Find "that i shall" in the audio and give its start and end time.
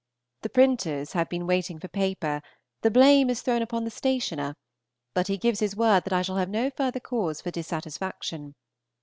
6.05-6.37